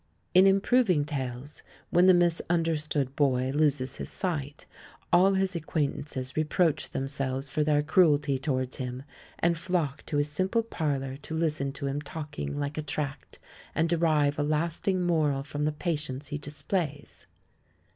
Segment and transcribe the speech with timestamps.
[0.33, 4.65] In improving tales, when the misunderstood boy loses his sight,
[5.13, 9.03] all his acquaintances reproach themselves for their cruelty towards him
[9.37, 13.37] and flock to his simple parlour to listen to him talking like a tract
[13.75, 17.27] and derive a lasting moral from the patience he displays.